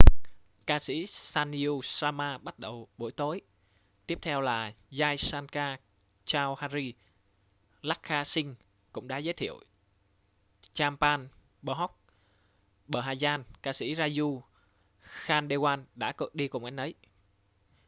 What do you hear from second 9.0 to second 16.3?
đã giới thiệu chhappan bhog bhajan ca sĩ raju khandelwal đã